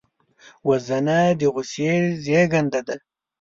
[0.67, 1.91] وژنه د غصې
[2.23, 2.95] زېږنده ده